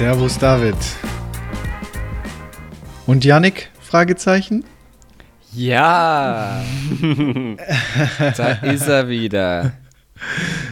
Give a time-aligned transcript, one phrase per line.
[0.00, 0.74] Servus David.
[3.06, 3.68] Und Yannick?
[3.82, 4.64] Fragezeichen?
[5.52, 6.64] Ja,
[8.34, 9.72] da ist er wieder.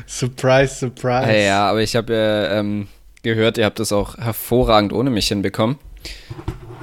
[0.06, 1.44] Surprise, surprise.
[1.44, 2.88] Ja, aber ich habe ja ähm,
[3.22, 5.76] gehört, ihr habt das auch hervorragend ohne mich hinbekommen.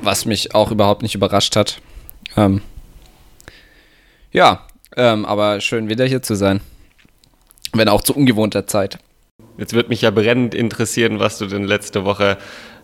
[0.04, 1.82] Was mich auch überhaupt nicht überrascht hat.
[2.38, 2.62] Ähm,
[4.32, 6.62] ja, ähm, aber schön wieder hier zu sein.
[7.74, 9.00] Wenn auch zu ungewohnter Zeit.
[9.58, 12.38] Jetzt würde mich ja brennend interessieren, was du denn letzte Woche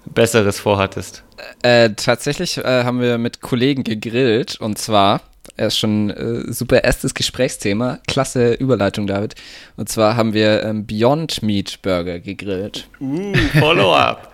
[0.05, 1.23] Besseres vorhattest.
[1.61, 5.21] Äh, tatsächlich äh, haben wir mit Kollegen gegrillt und zwar,
[5.57, 9.35] er ist schon äh, super erstes Gesprächsthema, klasse Überleitung, David.
[9.77, 12.88] Und zwar haben wir ähm, Beyond Meat Burger gegrillt.
[12.99, 14.33] Uh, Follow-up.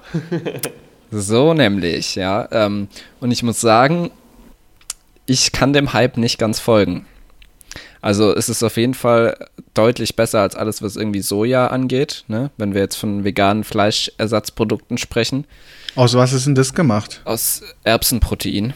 [1.11, 2.47] so nämlich, ja.
[2.51, 2.87] Ähm,
[3.19, 4.11] und ich muss sagen,
[5.25, 7.05] ich kann dem Hype nicht ganz folgen.
[8.07, 12.51] Also es ist auf jeden Fall deutlich besser als alles, was irgendwie Soja angeht, ne?
[12.55, 15.43] wenn wir jetzt von veganen Fleischersatzprodukten sprechen.
[15.93, 17.19] Aus was ist denn das gemacht?
[17.25, 18.73] Aus Erbsenprotein.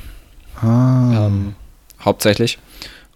[0.62, 1.28] Ah.
[1.28, 1.56] Ähm,
[2.04, 2.60] hauptsächlich.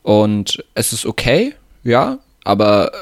[0.04, 2.94] Und es ist okay, ja, aber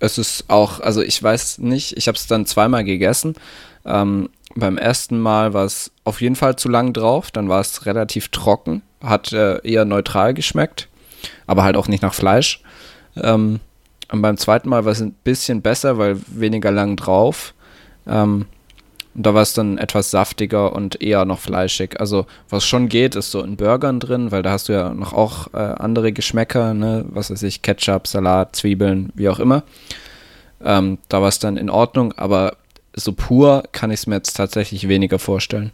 [0.00, 3.36] es ist auch, also ich weiß nicht, ich habe es dann zweimal gegessen.
[3.84, 7.86] Ähm, beim ersten Mal war es auf jeden Fall zu lang drauf, dann war es
[7.86, 10.88] relativ trocken, hat äh, eher neutral geschmeckt
[11.46, 12.62] aber halt auch nicht nach Fleisch.
[13.16, 13.60] Ähm,
[14.12, 17.54] und beim zweiten Mal war es ein bisschen besser, weil weniger lang drauf.
[18.06, 18.46] Ähm,
[19.14, 22.00] und da war es dann etwas saftiger und eher noch fleischig.
[22.00, 25.12] Also was schon geht, ist so in Burgern drin, weil da hast du ja noch
[25.12, 27.04] auch äh, andere Geschmäcker, ne?
[27.08, 29.62] was weiß ich, Ketchup, Salat, Zwiebeln, wie auch immer.
[30.64, 32.56] Ähm, da war es dann in Ordnung, aber
[32.94, 35.70] so pur kann ich es mir jetzt tatsächlich weniger vorstellen.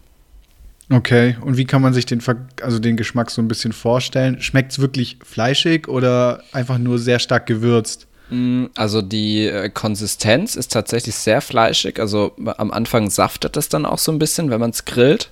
[0.93, 2.21] Okay, und wie kann man sich den,
[2.63, 4.41] also den Geschmack so ein bisschen vorstellen?
[4.43, 8.09] Schmeckt es wirklich fleischig oder einfach nur sehr stark gewürzt?
[8.31, 12.01] Mm, also die äh, Konsistenz ist tatsächlich sehr fleischig.
[12.01, 15.31] Also am Anfang saftet es dann auch so ein bisschen, wenn man es grillt.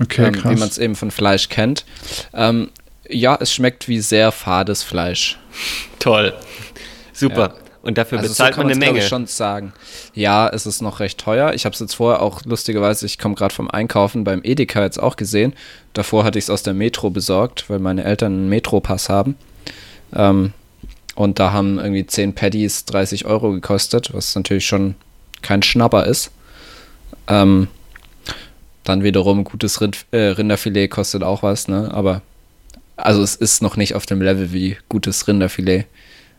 [0.00, 1.84] Okay, ähm, Wie man es eben von Fleisch kennt.
[2.32, 2.70] Ähm,
[3.08, 5.38] ja, es schmeckt wie sehr fades Fleisch.
[5.98, 6.34] Toll.
[7.12, 7.54] Super.
[7.54, 7.65] Ja.
[7.86, 8.98] Und dafür also bezahlt so man eine Menge.
[8.98, 9.72] Ich schon sagen.
[10.12, 11.54] Ja, es ist noch recht teuer.
[11.54, 14.98] Ich habe es jetzt vorher auch lustigerweise, ich komme gerade vom Einkaufen beim Edeka jetzt
[15.00, 15.54] auch gesehen.
[15.92, 19.36] Davor hatte ich es aus der Metro besorgt, weil meine Eltern einen Metropass haben.
[20.12, 20.52] Ähm,
[21.14, 24.96] und da haben irgendwie 10 Paddies 30 Euro gekostet, was natürlich schon
[25.42, 26.32] kein Schnapper ist.
[27.28, 27.68] Ähm,
[28.82, 31.90] dann wiederum gutes Rind, äh, Rinderfilet kostet auch was, ne?
[31.94, 32.22] Aber
[32.96, 35.86] also es ist noch nicht auf dem Level wie gutes Rinderfilet.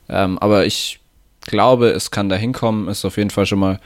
[0.09, 1.00] Ähm, aber ich
[1.47, 2.88] glaube, es kann da hinkommen.
[2.88, 3.80] Ist auf jeden Fall schon mal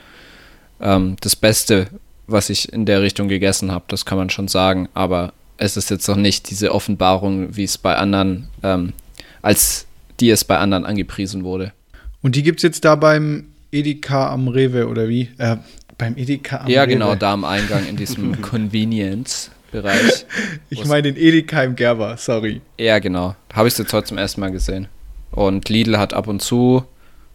[0.80, 1.86] ähm, das Beste,
[2.26, 3.84] was ich in der Richtung gegessen habe.
[3.88, 4.88] Das kann man schon sagen.
[4.92, 8.92] Aber es ist jetzt noch nicht diese Offenbarung, wie es bei anderen, ähm,
[9.40, 9.86] als
[10.20, 11.72] die es bei anderen angepriesen wurde.
[12.20, 15.28] Und die gibt es jetzt da beim Edeka am Rewe oder wie?
[15.38, 15.56] Äh,
[15.98, 16.92] beim Edeka am Ja, Rewe.
[16.92, 20.26] genau, da am Eingang in diesem Convenience-Bereich.
[20.70, 22.60] Ich meine den Edeka im Gerber, sorry.
[22.78, 23.34] Ja, genau.
[23.52, 24.88] Habe ich es jetzt heute zum ersten Mal gesehen.
[25.30, 26.84] Und Lidl hat ab und zu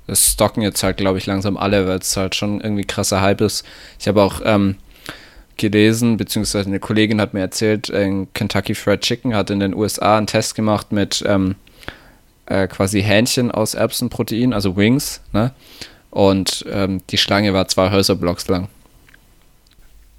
[0.08, 3.42] das stocken jetzt halt, glaube ich, langsam alle, weil es halt schon irgendwie krasser Hype
[3.42, 3.66] ist.
[4.00, 4.78] Ich habe auch ähm,
[5.58, 10.18] gelesen, beziehungsweise eine Kollegin hat mir erzählt, äh, Kentucky Fried Chicken hat in den USA
[10.18, 11.56] einen Test gemacht mit ähm,
[12.46, 15.52] äh, quasi Hähnchen aus Erbsenprotein, also Wings, ne?
[16.10, 18.70] Und ähm, die Schlange war zwei Häuserblocks lang.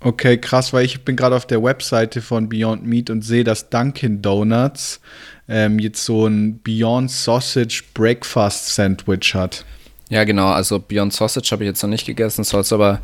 [0.00, 3.68] Okay, krass, weil ich bin gerade auf der Webseite von Beyond Meat und sehe, dass
[3.68, 5.00] Dunkin' Donuts
[5.48, 9.64] ähm, jetzt so ein Beyond Sausage Breakfast Sandwich hat.
[10.10, 10.48] Ja, genau.
[10.48, 13.00] Also Beyond Sausage habe ich jetzt noch nicht gegessen, soll es aber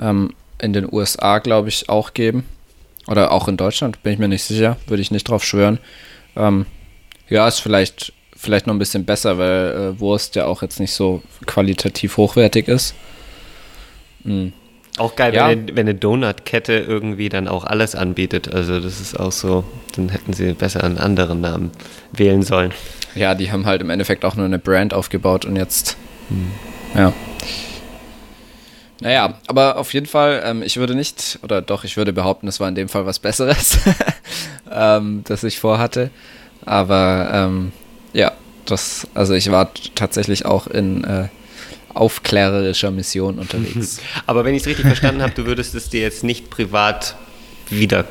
[0.00, 2.44] ähm, in den USA, glaube ich, auch geben.
[3.06, 4.76] Oder auch in Deutschland, bin ich mir nicht sicher.
[4.86, 5.78] Würde ich nicht drauf schwören.
[6.36, 6.66] Ähm,
[7.28, 10.92] ja, ist vielleicht, vielleicht noch ein bisschen besser, weil äh, Wurst ja auch jetzt nicht
[10.92, 12.94] so qualitativ hochwertig ist.
[14.24, 14.52] Mhm.
[14.98, 15.48] Auch geil, ja.
[15.48, 18.52] wenn, eine, wenn eine Donut-Kette irgendwie dann auch alles anbietet.
[18.52, 19.64] Also das ist auch so,
[19.96, 21.70] dann hätten sie besser einen anderen Namen
[22.12, 22.72] wählen sollen.
[23.14, 25.96] Ja, die haben halt im Endeffekt auch nur eine Brand aufgebaut und jetzt.
[26.94, 27.12] Ja.
[29.00, 32.60] Naja, aber auf jeden Fall, ähm, ich würde nicht, oder doch, ich würde behaupten, es
[32.60, 33.78] war in dem Fall was Besseres,
[34.70, 36.10] ähm, das ich vorhatte.
[36.66, 37.72] Aber ähm,
[38.12, 38.32] ja,
[38.66, 41.28] das, also ich war tatsächlich auch in äh,
[41.94, 44.00] aufklärerischer Mission unterwegs.
[44.26, 47.16] Aber wenn ich es richtig verstanden habe, du würdest es dir jetzt nicht privat
[47.70, 48.04] wieder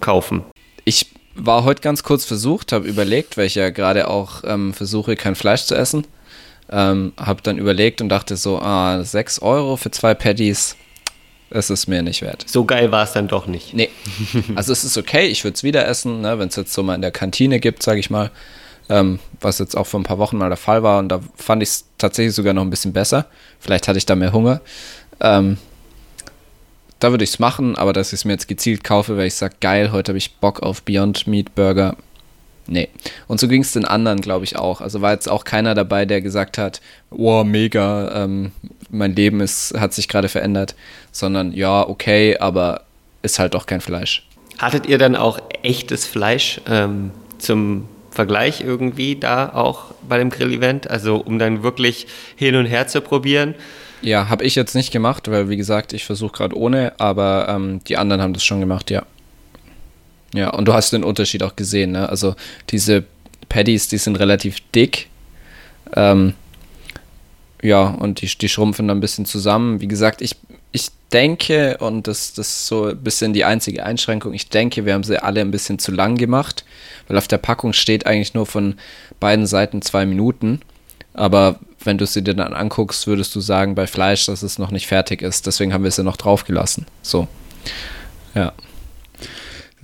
[0.00, 0.44] kaufen.
[0.84, 5.16] Ich war heute ganz kurz versucht, habe überlegt, weil ich ja gerade auch ähm, versuche,
[5.16, 6.06] kein Fleisch zu essen.
[6.70, 10.76] Ähm, hab dann überlegt und dachte so, ah, 6 Euro für zwei Patties,
[11.50, 12.44] das ist mir nicht wert.
[12.48, 13.74] So geil war es dann doch nicht.
[13.74, 13.90] Nee.
[14.56, 16.94] Also es ist okay, ich würde es wieder essen, ne, wenn es jetzt so mal
[16.94, 18.30] in der Kantine gibt, sage ich mal.
[18.88, 21.62] Ähm, was jetzt auch vor ein paar Wochen mal der Fall war und da fand
[21.62, 23.26] ich es tatsächlich sogar noch ein bisschen besser.
[23.60, 24.60] Vielleicht hatte ich da mehr Hunger.
[25.20, 25.58] Ähm,
[26.98, 29.34] da würde ich es machen, aber dass ich es mir jetzt gezielt kaufe, weil ich
[29.34, 31.96] sage, geil, heute habe ich Bock auf Beyond Meat Burger.
[32.66, 32.88] Nee.
[33.26, 34.80] Und so ging es den anderen, glaube ich, auch.
[34.80, 36.80] Also war jetzt auch keiner dabei, der gesagt hat,
[37.10, 38.52] wow, mega, ähm,
[38.90, 40.74] mein Leben ist, hat sich gerade verändert,
[41.12, 42.82] sondern ja, okay, aber
[43.22, 44.26] ist halt doch kein Fleisch.
[44.58, 50.88] Hattet ihr dann auch echtes Fleisch ähm, zum Vergleich irgendwie da auch bei dem Grill-Event?
[50.88, 52.06] Also um dann wirklich
[52.36, 53.54] hin und her zu probieren?
[54.00, 57.80] Ja, habe ich jetzt nicht gemacht, weil wie gesagt, ich versuche gerade ohne, aber ähm,
[57.84, 59.04] die anderen haben das schon gemacht, ja.
[60.34, 62.08] Ja, und du hast den Unterschied auch gesehen, ne?
[62.08, 62.34] Also
[62.70, 63.04] diese
[63.48, 65.08] Paddies, die sind relativ dick.
[65.94, 66.34] Ähm,
[67.62, 69.80] ja, und die, die schrumpfen dann ein bisschen zusammen.
[69.80, 70.34] Wie gesagt, ich,
[70.72, 74.94] ich denke, und das, das ist so ein bisschen die einzige Einschränkung, ich denke, wir
[74.94, 76.64] haben sie alle ein bisschen zu lang gemacht,
[77.06, 78.74] weil auf der Packung steht eigentlich nur von
[79.20, 80.60] beiden Seiten zwei Minuten.
[81.12, 84.72] Aber wenn du sie dir dann anguckst, würdest du sagen bei Fleisch, dass es noch
[84.72, 85.46] nicht fertig ist.
[85.46, 86.86] Deswegen haben wir sie noch draufgelassen.
[87.02, 87.28] So.
[88.34, 88.52] Ja.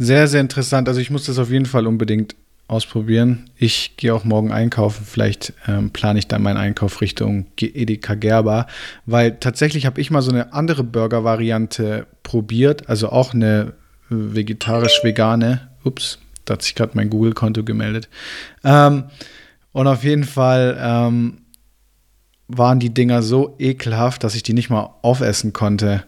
[0.02, 0.88] Sehr, sehr interessant.
[0.88, 2.35] Also ich muss das auf jeden Fall unbedingt
[2.69, 3.50] ausprobieren.
[3.58, 5.05] Ich gehe auch morgen einkaufen.
[5.05, 8.67] Vielleicht ähm, plane ich dann meinen Einkauf Richtung Edeka Gerber,
[9.05, 13.75] weil tatsächlich habe ich mal so eine andere Burger-Variante probiert, also auch eine
[14.08, 15.69] vegetarisch-vegane.
[15.85, 18.08] Ups, da hat sich gerade mein Google-Konto gemeldet.
[18.64, 19.05] Ähm,
[19.73, 21.43] und auf jeden Fall ähm,
[22.49, 26.05] waren die Dinger so ekelhaft, dass ich die nicht mal aufessen konnte.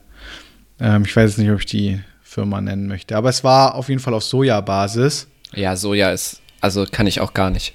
[0.80, 2.00] Ähm, ich weiß jetzt nicht, ob ich die
[2.32, 5.28] Firma nennen möchte, aber es war auf jeden Fall auf Sojabasis.
[5.54, 7.74] Ja, Soja ist, also kann ich auch gar nicht.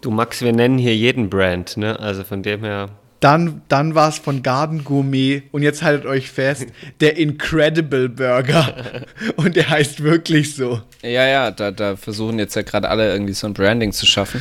[0.00, 1.98] Du Max, wir nennen hier jeden Brand, ne?
[1.98, 2.88] Also von dem her.
[3.18, 6.68] Dann, dann war es von Garden Gourmet und jetzt haltet euch fest,
[7.00, 9.04] der Incredible Burger.
[9.36, 10.80] und der heißt wirklich so.
[11.02, 14.40] Ja, ja, da, da versuchen jetzt ja gerade alle irgendwie so ein Branding zu schaffen.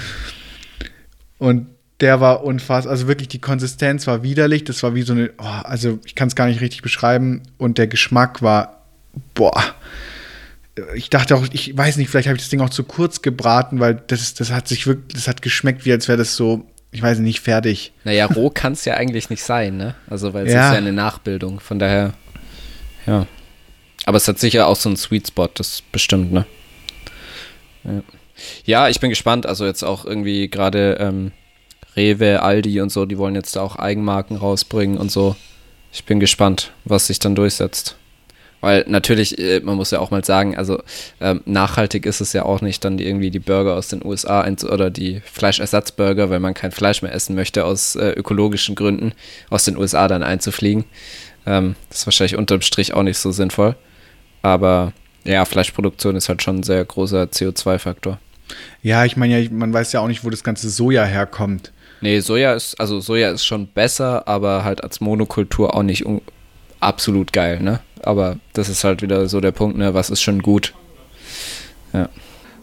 [1.40, 1.68] Und
[2.00, 2.92] der war unfassbar.
[2.92, 4.64] Also wirklich, die Konsistenz war widerlich.
[4.64, 7.44] Das war wie so eine, oh, also ich kann es gar nicht richtig beschreiben.
[7.58, 8.79] Und der Geschmack war,
[9.34, 9.76] boah.
[10.96, 13.80] Ich dachte auch, ich weiß nicht, vielleicht habe ich das Ding auch zu kurz gebraten,
[13.80, 17.02] weil das, das hat sich wirklich, das hat geschmeckt, wie als wäre das so, ich
[17.02, 17.92] weiß nicht, fertig.
[18.06, 19.96] Naja, roh kann es ja eigentlich nicht sein, ne?
[20.10, 20.68] Also, weil es ja.
[20.68, 21.60] ist ja eine Nachbildung.
[21.60, 22.14] Von daher,
[23.06, 23.28] ja.
[24.06, 26.46] Aber es hat sicher auch so einen Sweet Spot, das bestimmt, ne?
[27.84, 28.02] Ja.
[28.66, 29.46] Ja, ich bin gespannt.
[29.46, 31.32] Also jetzt auch irgendwie gerade ähm,
[31.96, 35.36] Rewe, Aldi und so, die wollen jetzt da auch Eigenmarken rausbringen und so.
[35.92, 37.98] Ich bin gespannt, was sich dann durchsetzt.
[38.62, 40.82] Weil natürlich, äh, man muss ja auch mal sagen, also
[41.22, 44.90] ähm, nachhaltig ist es ja auch nicht, dann irgendwie die Burger aus den USA oder
[44.90, 49.14] die Fleischersatzburger, wenn man kein Fleisch mehr essen möchte, aus äh, ökologischen Gründen
[49.50, 50.86] aus den USA dann einzufliegen.
[51.46, 53.76] Ähm, das ist wahrscheinlich unterm Strich auch nicht so sinnvoll.
[54.42, 58.20] Aber ja, Fleischproduktion ist halt schon ein sehr großer CO2-Faktor.
[58.82, 61.72] Ja, ich meine ja, man weiß ja auch nicht, wo das ganze Soja herkommt.
[62.02, 66.06] Nee, Soja ist, also Soja ist schon besser, aber halt als Monokultur auch nicht
[66.80, 67.80] absolut geil, ne?
[68.02, 69.94] Aber das ist halt wieder so der Punkt, ne?
[69.94, 70.74] Was ist schon gut?
[71.94, 72.10] Ja.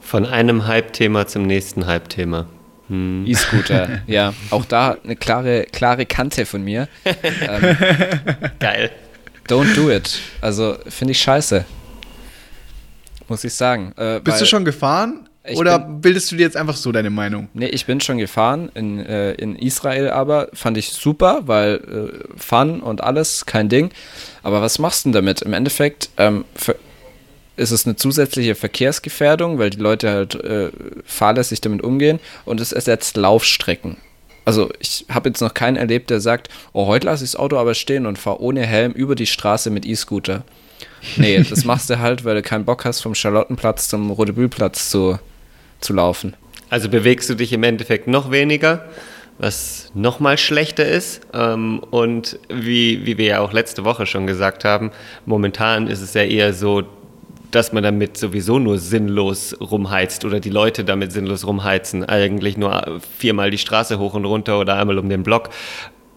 [0.00, 2.46] Von einem Hype-Thema zum nächsten Hype-Thema.
[2.88, 3.24] Hm.
[3.26, 4.32] E-Scooter, ja.
[4.50, 6.88] Auch da eine klare, klare Kante von mir.
[7.04, 7.76] ähm,
[8.60, 8.90] Geil.
[9.48, 10.20] Don't do it.
[10.40, 11.64] Also finde ich scheiße.
[13.28, 13.92] Muss ich sagen.
[13.96, 15.25] Äh, Bist du schon gefahren?
[15.48, 17.48] Ich Oder bin, bildest du dir jetzt einfach so deine Meinung?
[17.54, 22.38] Nee, ich bin schon gefahren in, äh, in Israel, aber fand ich super, weil äh,
[22.38, 23.90] Fun und alles, kein Ding.
[24.42, 25.42] Aber was machst du denn damit?
[25.42, 26.44] Im Endeffekt ähm,
[27.56, 30.70] ist es eine zusätzliche Verkehrsgefährdung, weil die Leute halt äh,
[31.04, 33.96] fahrlässig damit umgehen und es ersetzt Laufstrecken.
[34.44, 37.56] Also ich habe jetzt noch keinen erlebt, der sagt, oh, heute lasse ich das Auto
[37.56, 40.44] aber stehen und fahre ohne Helm über die Straße mit E-Scooter.
[41.16, 45.18] Nee, das machst du halt, weil du keinen Bock hast, vom Charlottenplatz zum Rodebühlplatz zu
[45.80, 46.34] zu laufen.
[46.68, 48.86] Also bewegst du dich im Endeffekt noch weniger,
[49.38, 51.20] was noch mal schlechter ist.
[51.32, 54.90] Ähm, und wie, wie wir ja auch letzte Woche schon gesagt haben,
[55.26, 56.82] momentan ist es ja eher so,
[57.50, 62.04] dass man damit sowieso nur sinnlos rumheizt oder die Leute damit sinnlos rumheizen.
[62.04, 65.50] Eigentlich nur viermal die Straße hoch und runter oder einmal um den Block.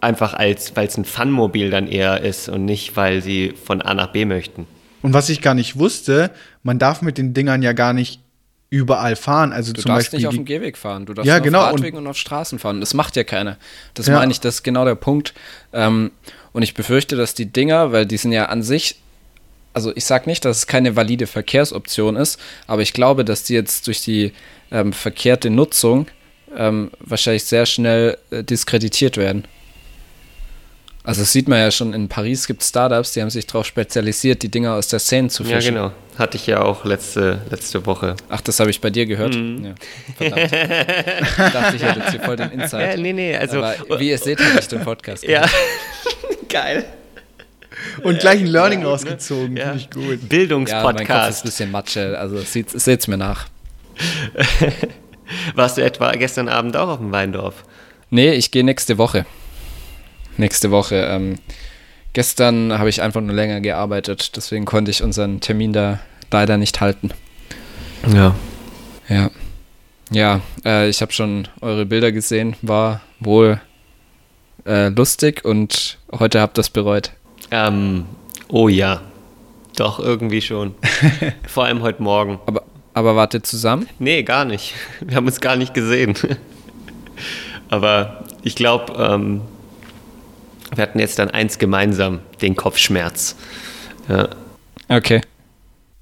[0.02, 3.94] Einfach als, weil es ein Funmobil dann eher ist und nicht, weil sie von A
[3.94, 4.66] nach B möchten.
[5.02, 6.32] Und was ich gar nicht wusste,
[6.64, 8.22] man darf mit den Dingern ja gar nicht
[8.70, 9.52] überall fahren.
[9.52, 11.62] Also du zum darfst Beispiel nicht auf dem Gehweg fahren, du darfst ja, nur genau.
[11.62, 12.80] auf Radwegen und, und, auf Straßen fahren.
[12.80, 13.58] Das macht ja keiner.
[13.94, 14.16] Das ja.
[14.16, 15.34] meine ich, das ist genau der Punkt.
[15.74, 16.12] Ähm,
[16.54, 18.98] und ich befürchte, dass die Dinger, weil die sind ja an sich,
[19.74, 23.54] also ich sage nicht, dass es keine valide Verkehrsoption ist, aber ich glaube, dass die
[23.54, 24.34] jetzt durch die
[24.72, 26.08] ähm, verkehrte Nutzung
[26.56, 29.46] ähm, wahrscheinlich sehr schnell äh, diskreditiert werden.
[31.10, 33.66] Also das sieht man ja schon, in Paris gibt es Startups, die haben sich darauf
[33.66, 35.76] spezialisiert, die Dinger aus der Szene zu fischen.
[35.76, 35.92] Ja, genau.
[36.18, 38.16] Hatte ich ja auch letzte, letzte Woche.
[38.30, 39.34] Ach, das habe ich bei dir gehört?
[39.36, 39.66] Mhm.
[39.66, 39.76] Ja,
[40.18, 40.44] verdammt.
[40.44, 42.96] ich dachte, ich hätte jetzt hier voll den Insight.
[42.96, 43.64] Ja, nee, nee, also...
[43.64, 45.46] Aber wie ihr seht, habe ich den Podcast gehört.
[45.46, 45.50] Ja,
[46.50, 46.86] geil.
[48.04, 49.10] Und gleich ein Learning Ja, gut, ne?
[49.12, 49.64] rausgezogen, Ja.
[49.74, 50.04] finde ich gut.
[50.04, 51.44] Ja, mein Kopf ist ein Bildungspodcast.
[51.44, 53.48] bisschen Matsche, also seht, seht's mir nach.
[55.56, 57.64] Warst du etwa gestern Abend auch auf dem Weindorf?
[58.10, 59.26] Nee, ich gehe nächste Woche.
[60.40, 60.96] Nächste Woche.
[60.96, 61.36] Ähm,
[62.14, 66.00] gestern habe ich einfach nur länger gearbeitet, deswegen konnte ich unseren Termin da
[66.32, 67.10] leider nicht halten.
[68.08, 68.34] Ja.
[69.10, 69.32] Ja.
[70.12, 73.60] Ja, äh, ich habe schon eure Bilder gesehen, war wohl
[74.66, 77.12] äh, lustig und heute habt ihr das bereut.
[77.52, 78.06] Ähm,
[78.48, 79.02] oh ja.
[79.76, 80.74] Doch, irgendwie schon.
[81.48, 82.40] Vor allem heute Morgen.
[82.46, 83.90] Aber, aber wart ihr zusammen?
[84.00, 84.74] Nee, gar nicht.
[85.02, 86.16] Wir haben uns gar nicht gesehen.
[87.70, 89.42] Aber ich glaube, ähm,
[90.76, 93.36] wir hatten jetzt dann eins gemeinsam, den Kopfschmerz.
[94.08, 94.30] Ja.
[94.88, 95.22] Okay.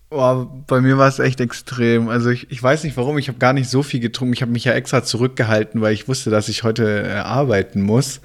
[0.10, 2.08] Boah, bei mir war es echt extrem.
[2.08, 4.34] Also ich, ich weiß nicht warum, ich habe gar nicht so viel getrunken.
[4.34, 8.22] Ich habe mich ja extra zurückgehalten, weil ich wusste, dass ich heute äh, arbeiten muss.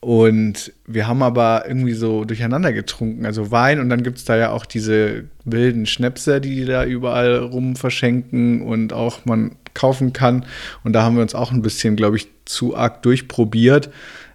[0.00, 3.26] Und wir haben aber irgendwie so durcheinander getrunken.
[3.26, 6.84] Also Wein und dann gibt es da ja auch diese wilden Schnäpse, die die da
[6.84, 10.44] überall rum verschenken und auch man kaufen kann.
[10.84, 13.90] Und da haben wir uns auch ein bisschen, glaube ich, zu arg durchprobiert.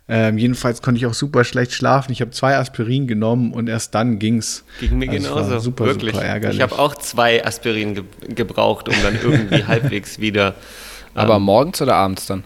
[0.10, 2.12] Ähm, jedenfalls konnte ich auch super schlecht schlafen.
[2.12, 4.66] Ich habe zwei Aspirin genommen und erst dann ging's.
[4.80, 5.60] Ging mir Also es war genauso.
[5.60, 6.14] Super, Wirklich.
[6.14, 6.58] super ärgerlich.
[6.58, 8.04] Ich habe auch zwei Aspirin ge
[8.36, 10.56] gebraucht, um dann irgendwie halbwegs wieder.
[11.16, 12.44] Aber ähm, morgens oder abends dann?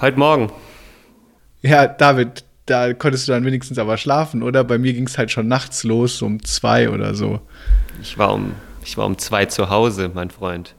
[0.00, 0.50] Heute Morgen.
[1.62, 4.64] Ja, David, da konntest du dann wenigstens aber schlafen, oder?
[4.64, 7.40] Bei mir ging es halt schon nachts los, um zwei oder so.
[8.02, 8.52] Ich war um,
[8.84, 10.74] ich war um zwei zu Hause, mein Freund.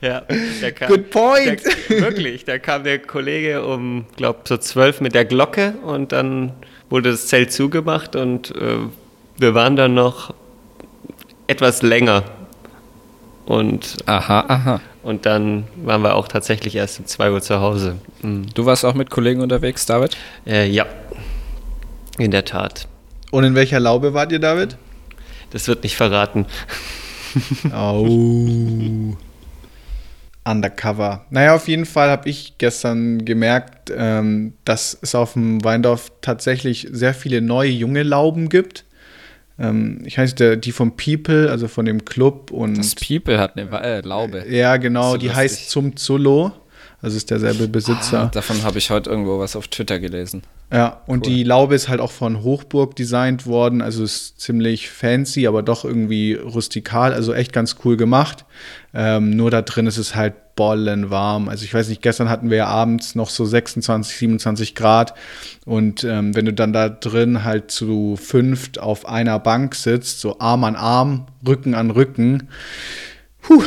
[0.00, 0.22] Ja,
[0.60, 1.62] der kam, Good point.
[1.88, 6.52] Der, wirklich, da kam der Kollege um, glaub so zwölf mit der Glocke und dann
[6.90, 8.78] wurde das Zelt zugemacht und äh,
[9.38, 10.34] wir waren dann noch
[11.46, 12.24] etwas länger.
[13.44, 14.80] Und, Aha, aha.
[15.02, 17.96] und dann waren wir auch tatsächlich erst um zwei Uhr zu Hause.
[18.22, 18.46] Mhm.
[18.54, 20.16] Du warst auch mit Kollegen unterwegs, David?
[20.46, 20.86] Äh, ja,
[22.18, 22.86] in der Tat.
[23.32, 24.76] Und in welcher Laube wart ihr, David?
[25.50, 26.46] Das wird nicht verraten.
[27.74, 29.16] Oh.
[30.44, 31.24] Undercover.
[31.30, 36.88] Naja, auf jeden Fall habe ich gestern gemerkt, ähm, dass es auf dem Weindorf tatsächlich
[36.90, 38.84] sehr viele neue junge Lauben gibt.
[39.58, 43.56] Ähm, ich heiße der, die vom People, also von dem Club und Das People hat
[43.56, 44.44] eine äh, Laube.
[44.48, 46.52] ja genau, So die heißt zum Zullo.
[47.00, 48.22] Also ist derselbe Besitzer.
[48.22, 50.42] Ah, davon habe ich heute irgendwo was auf Twitter gelesen.
[50.72, 51.34] Ja, und Cool.
[51.34, 55.84] die Laube ist halt auch von Hochburg designt worden, also ist ziemlich fancy, aber doch
[55.84, 58.46] irgendwie rustikal, also echt ganz cool gemacht.
[58.94, 61.50] Ähm, nur da drin ist es halt bollenwarm.
[61.50, 65.12] Also ich weiß nicht, gestern hatten wir ja abends noch so 26, 27 Grad
[65.66, 70.38] und ähm, wenn du dann da drin halt zu fünft auf einer Bank sitzt, so
[70.40, 72.48] Arm an Arm, Rücken an Rücken,
[73.42, 73.62] puh,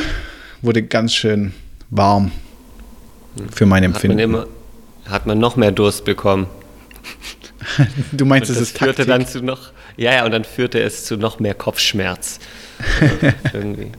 [0.60, 1.52] wurde ganz schön
[1.90, 2.32] warm
[3.52, 4.18] für mein Hat man, Empfinden.
[4.18, 4.46] immer,
[5.08, 6.46] hat man noch mehr Durst bekommen.
[8.12, 9.08] Du meinst, Und es ist führte Taktik?
[9.08, 12.38] dann zu noch, ja, ja, und dann führte es zu noch mehr Kopfschmerz.
[13.22, 13.92] Ja, irgendwie.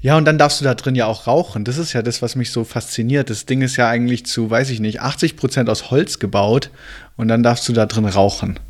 [0.00, 1.64] Ja, und dann darfst du da drin ja auch rauchen.
[1.64, 3.30] Das ist ja das, was mich so fasziniert.
[3.30, 6.70] Das Ding ist ja eigentlich zu, weiß ich nicht, 80 Prozent aus Holz gebaut
[7.16, 8.60] und dann darfst du da drin rauchen.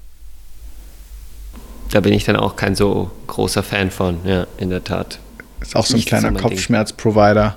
[1.90, 5.18] Da bin ich dann auch kein so großer Fan von, ja, in der Tat.
[5.60, 6.38] Ist auch so ein Nicht so kleiner.
[6.38, 7.56] Kopfschmerz-Provider.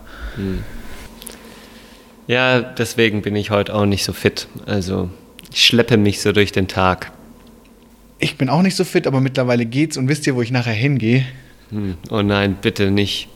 [2.28, 4.48] Ja, deswegen bin ich heute auch nicht so fit.
[4.66, 5.10] Also,
[5.52, 7.12] ich schleppe mich so durch den Tag.
[8.20, 9.98] Ich bin auch nicht so fit, aber mittlerweile geht's.
[9.98, 11.26] Und wisst ihr, wo ich nachher hingehe?
[11.70, 11.96] Hm.
[12.10, 13.28] Oh nein, bitte nicht.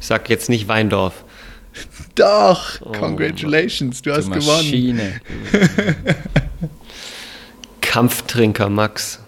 [0.00, 1.24] Ich sag jetzt nicht Weindorf.
[2.16, 2.80] Doch!
[2.82, 4.46] Oh, Congratulations, du Du hast gewonnen.
[4.46, 5.20] Maschine.
[7.80, 9.20] Kampftrinker Max.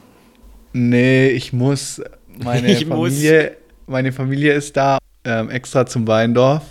[0.72, 2.02] Nee, ich muss.
[2.42, 3.14] Meine Ich muss.
[3.14, 6.62] Familie, meine Familie ist da ähm, extra zum Weindorf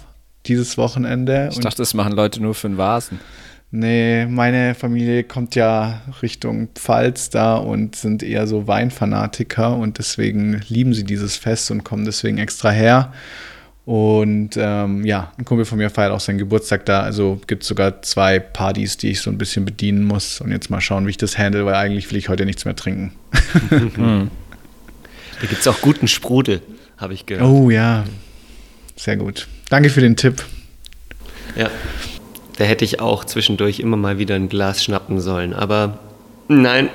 [0.45, 1.47] dieses Wochenende.
[1.51, 3.19] Ich Und dachte, das machen Leute nur für den Vasen.
[3.75, 10.61] Nee, meine Familie kommt ja Richtung Pfalz da und sind eher so Weinfanatiker und deswegen
[10.67, 13.11] lieben sie dieses Fest und kommen deswegen extra her.
[13.85, 17.01] Und ähm, ja, ein Kumpel von mir feiert auch seinen Geburtstag da.
[17.01, 20.39] Also gibt es sogar zwei Partys, die ich so ein bisschen bedienen muss.
[20.39, 22.75] Und jetzt mal schauen, wie ich das handle, weil eigentlich will ich heute nichts mehr
[22.75, 23.13] trinken.
[25.41, 26.61] Da gibt es auch guten Sprudel,
[26.95, 27.45] habe ich gehört.
[27.45, 28.05] Oh ja,
[28.95, 29.49] sehr gut.
[29.69, 30.41] Danke für den Tipp.
[31.57, 31.69] Ja.
[32.57, 35.53] Da hätte ich auch zwischendurch immer mal wieder ein Glas schnappen sollen.
[35.53, 35.97] Aber
[36.47, 36.89] nein,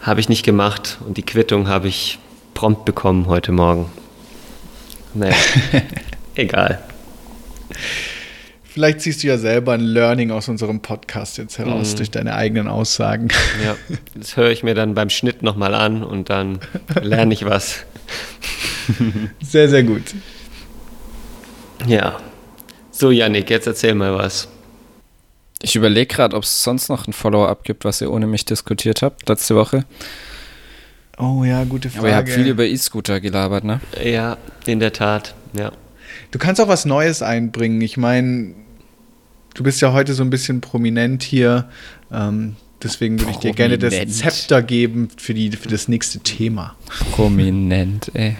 [0.00, 0.98] habe ich nicht gemacht.
[1.06, 2.18] Und die Quittung habe ich
[2.54, 3.86] prompt bekommen heute Morgen.
[5.14, 5.34] Naja,
[6.34, 6.82] egal.
[8.64, 11.96] Vielleicht ziehst du ja selber ein Learning aus unserem Podcast jetzt heraus Mhm.
[11.96, 13.28] durch deine eigenen Aussagen.
[13.64, 13.74] Ja,
[14.14, 16.58] das höre ich mir dann beim Schnitt nochmal an und dann
[17.00, 17.84] lerne ich was.
[19.42, 20.02] Sehr, sehr gut.
[21.86, 22.18] Ja.
[22.98, 24.48] So, Yannick, jetzt erzähl mal was.
[25.60, 29.02] Ich überlege gerade, ob es sonst noch ein Follow-up gibt, was ihr ohne mich diskutiert
[29.02, 29.84] habt letzte Woche.
[31.18, 32.00] Oh ja, gute Frage.
[32.00, 33.80] Aber ihr habt viel über E-Scooter gelabert, ne?
[34.02, 35.72] Ja, in der Tat, ja.
[36.30, 37.82] Du kannst auch was Neues einbringen.
[37.82, 38.54] Ich meine,
[39.52, 41.68] du bist ja heute so ein bisschen prominent hier.
[42.10, 43.94] Ähm, deswegen würde ich dir gerne das.
[44.08, 46.76] Zepter geben für, die, für das nächste Thema.
[47.12, 48.36] Prominent, ey.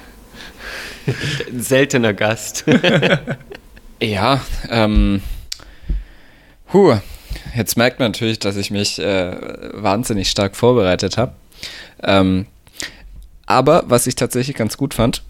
[1.07, 2.65] Ein seltener Gast.
[4.01, 5.23] Ja, ähm.
[6.73, 6.97] Huh,
[7.57, 9.37] jetzt merkt man natürlich, dass ich mich äh,
[9.73, 11.33] wahnsinnig stark vorbereitet habe.
[12.03, 12.47] Ähm,
[13.47, 15.23] aber was ich tatsächlich ganz gut fand,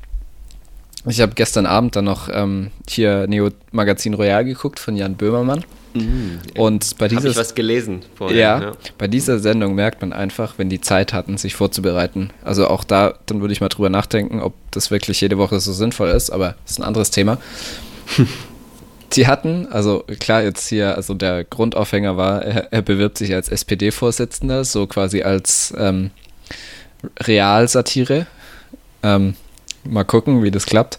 [1.07, 5.65] ich habe gestern Abend dann noch ähm, hier Neo Magazin Royal geguckt von Jan Böhmermann.
[6.57, 8.37] Und bei dieser ich was gelesen vorher.
[8.37, 12.31] ja, bei dieser Sendung merkt man einfach, wenn die Zeit hatten, sich vorzubereiten.
[12.45, 15.73] Also auch da, dann würde ich mal drüber nachdenken, ob das wirklich jede Woche so
[15.73, 17.39] sinnvoll ist, aber das ist ein anderes Thema.
[19.17, 23.49] die hatten, also klar, jetzt hier, also der Grundaufhänger war, er, er bewirbt sich als
[23.49, 26.11] SPD-Vorsitzender, so quasi als ähm,
[27.21, 28.27] Realsatire.
[29.03, 29.35] Ähm,
[29.85, 30.99] mal gucken, wie das klappt.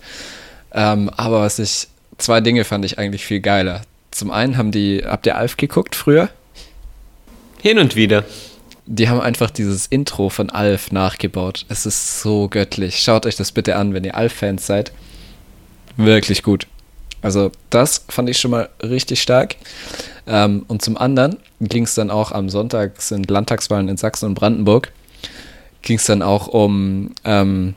[0.72, 3.82] Ähm, aber was ich, zwei Dinge fand ich eigentlich viel geiler.
[4.12, 6.30] Zum einen haben die, habt ihr Alf geguckt früher?
[7.62, 8.24] Hin und wieder.
[8.86, 11.66] Die haben einfach dieses Intro von Alf nachgebaut.
[11.68, 13.00] Es ist so göttlich.
[13.00, 14.92] Schaut euch das bitte an, wenn ihr Alf-Fans seid.
[15.98, 16.68] Wirklich gut.
[17.22, 19.56] Also das fand ich schon mal richtig stark.
[20.28, 24.36] Ähm, und zum anderen ging es dann auch am Sonntag, sind Landtagswahlen in Sachsen und
[24.36, 24.92] Brandenburg,
[25.82, 27.76] ging es dann auch um ähm,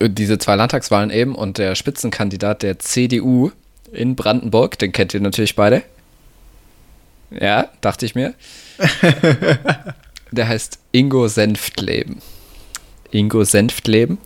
[0.00, 3.50] diese zwei Landtagswahlen eben und der Spitzenkandidat der CDU
[3.92, 5.82] in Brandenburg, den kennt ihr natürlich beide.
[7.30, 8.34] Ja, dachte ich mir.
[10.32, 12.20] Der heißt Ingo Senftleben.
[13.10, 14.18] Ingo Senftleben.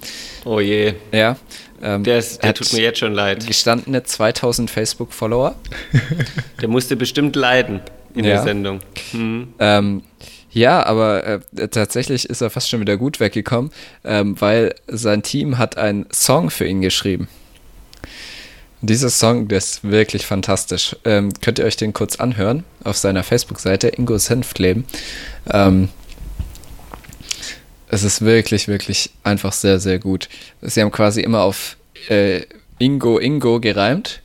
[0.45, 0.95] Oh je.
[1.13, 1.37] Ja.
[1.83, 3.47] Ähm, Der, ist, der tut mir jetzt schon leid.
[3.47, 5.55] gestandene 2000 Facebook-Follower.
[6.61, 7.81] Der musste bestimmt leiden
[8.15, 8.35] in Ja.
[8.35, 8.81] der Sendung.
[9.13, 9.55] Hm.
[9.59, 10.03] Ähm,
[10.53, 11.25] ja, aber
[11.57, 13.71] äh, tatsächlich ist er fast schon wieder gut weggekommen,
[14.05, 17.29] ähm, weil sein Team hat einen Song für ihn geschrieben.
[18.83, 20.97] Dieser Song, der ist wirklich fantastisch.
[21.05, 24.85] Ähm, könnt ihr euch den kurz anhören auf seiner Facebook-Seite, Ingo Senftleben.
[25.53, 25.91] Ähm,
[27.91, 30.29] es ist wirklich, wirklich einfach sehr, sehr gut.
[30.63, 31.77] Sie haben quasi immer auf
[32.09, 32.43] äh,
[32.79, 34.23] Ingo, Ingo gereimt.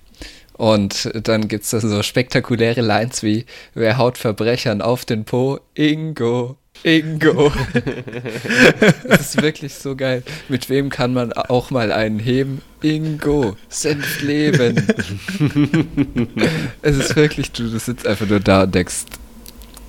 [0.53, 5.59] Und dann gibt es da so spektakuläre Lines wie: Wer haut Verbrechern auf den Po?
[5.73, 7.51] Ingo, Ingo.
[9.03, 10.23] das ist wirklich so geil.
[10.47, 12.61] Mit wem kann man auch mal einen heben?
[12.81, 14.77] Ingo, Senfleben.
[16.81, 19.05] es ist wirklich, du, du sitzt einfach nur da und denkst: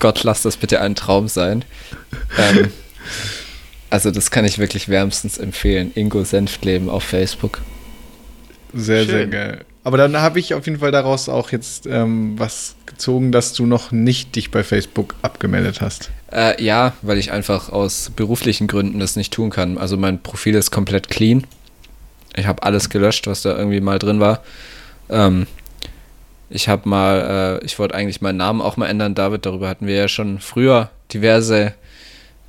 [0.00, 1.64] Gott, lass das bitte ein Traum sein.
[2.38, 2.72] Ähm,
[3.90, 5.92] also, das kann ich wirklich wärmstens empfehlen.
[5.94, 7.60] Ingo Senftleben auf Facebook.
[8.72, 9.30] Sehr, sehr Schön.
[9.30, 9.64] geil.
[9.86, 13.66] Aber dann habe ich auf jeden Fall daraus auch jetzt ähm, was gezogen, dass du
[13.66, 16.10] noch nicht dich bei Facebook abgemeldet hast.
[16.32, 19.78] Äh, ja, weil ich einfach aus beruflichen Gründen das nicht tun kann.
[19.78, 21.46] Also mein Profil ist komplett clean.
[22.34, 24.42] Ich habe alles gelöscht, was da irgendwie mal drin war.
[25.08, 25.46] Ähm,
[26.50, 29.46] ich habe mal, äh, ich wollte eigentlich meinen Namen auch mal ändern, David.
[29.46, 31.74] Darüber hatten wir ja schon früher diverse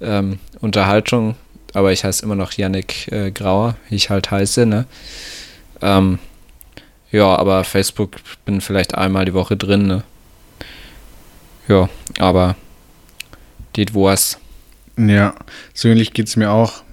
[0.02, 1.36] ähm, Unterhaltungen.
[1.74, 4.66] Aber ich heiße immer noch Yannick äh, Grauer, wie ich halt heiße.
[4.66, 4.86] Ne?
[5.82, 6.20] Ähm,
[7.12, 9.86] ja, aber Facebook bin vielleicht einmal die Woche drin.
[9.88, 10.04] Ne?
[11.68, 12.56] Ja, aber
[13.74, 14.40] das war's.
[14.98, 15.36] Ja,
[15.74, 16.84] so ähnlich geht es mir auch.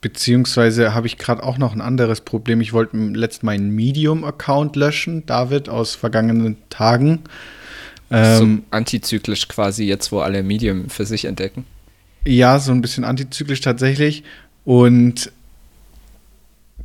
[0.00, 2.60] Beziehungsweise habe ich gerade auch noch ein anderes Problem.
[2.60, 7.20] Ich wollte letzt meinen Medium-Account löschen, David, aus vergangenen Tagen.
[8.10, 11.66] Ähm, so antizyklisch quasi jetzt, wo alle Medium für sich entdecken.
[12.24, 14.24] Ja, so ein bisschen antizyklisch tatsächlich.
[14.64, 15.30] Und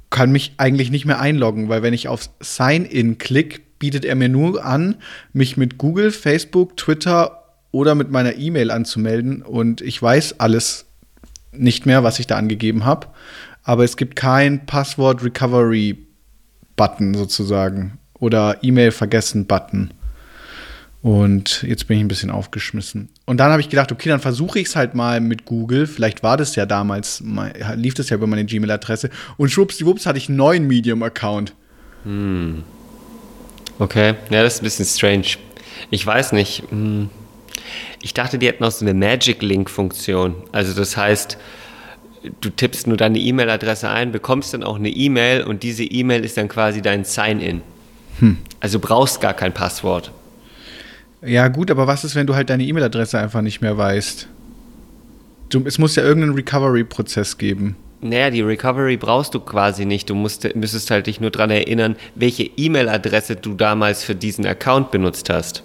[0.09, 4.29] kann mich eigentlich nicht mehr einloggen, weil wenn ich auf Sign-In klicke, bietet er mir
[4.29, 4.95] nur an,
[5.33, 9.41] mich mit Google, Facebook, Twitter oder mit meiner E-Mail anzumelden.
[9.41, 10.85] Und ich weiß alles
[11.51, 13.07] nicht mehr, was ich da angegeben habe.
[13.63, 19.91] Aber es gibt kein Passwort-Recovery-Button sozusagen oder E-Mail vergessen-Button.
[21.05, 23.09] Und jetzt bin ich ein bisschen aufgeschmissen.
[23.25, 25.85] Und dann habe ich gedacht, okay, dann versuche ich es halt mal mit Google.
[25.85, 29.11] Vielleicht war das ja damals, mal- lief das ja über meine Gmail-Adresse.
[29.37, 31.53] Und schwuppsdiwupps hatte ich einen neuen Medium-Account.
[33.77, 35.27] Okay, ja, das ist ein bisschen strange.
[35.91, 36.63] Ich weiß nicht.
[36.71, 37.11] hm.
[38.01, 40.33] Ich dachte, die hätten auch so eine Magic-Link-Funktion.
[40.53, 41.37] Also das heißt,
[42.41, 46.35] du tippst nur deine E-Mail-Adresse ein, bekommst dann auch eine E-Mail und diese E-Mail ist
[46.37, 47.61] dann quasi dein Sign-In.
[48.59, 50.11] Also du brauchst gar kein Passwort.
[51.21, 54.27] Ja, gut, aber was ist, wenn du halt deine E-Mail-Adresse einfach nicht mehr weißt?
[55.49, 57.75] Du, es muss ja irgendeinen Recovery-Prozess geben.
[58.01, 60.09] Naja, die Recovery brauchst du quasi nicht.
[60.09, 64.91] Du musst, müsstest halt dich nur daran erinnern, welche E-Mail-Adresse du damals für diesen Account
[64.91, 65.63] benutzt hast.